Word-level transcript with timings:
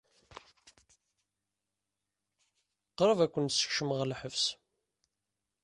Qrib 2.97 3.19
ad 3.25 3.29
ken-nessekcem 3.33 3.89
ɣer 3.97 4.05
lḥebs. 4.11 4.45